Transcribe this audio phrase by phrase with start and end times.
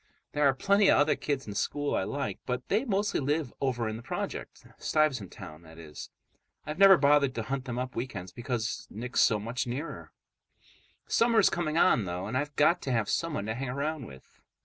[0.31, 3.87] There are plenty of other kids in school I like, but they mostly live over
[3.87, 6.09] in the project—Stuyvesant Town, that is.
[6.65, 10.11] I've never bothered to hunt them up weekends because Nick's so much nearer.
[11.05, 14.41] Summer is coming on, though, and I've got to have someone to hang around with.